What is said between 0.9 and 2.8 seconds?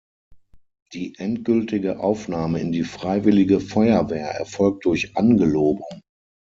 Die endgültige Aufnahme in